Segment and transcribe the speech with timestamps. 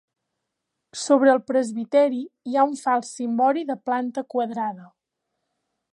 [1.01, 4.93] Sobre el presbiteri hi ha un fals cimbori de planta quadrada.